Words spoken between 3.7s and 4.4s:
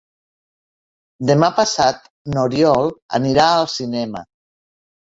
cinema.